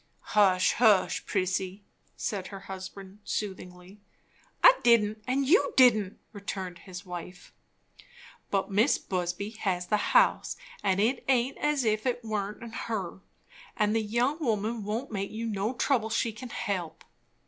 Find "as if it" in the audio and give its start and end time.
11.59-12.23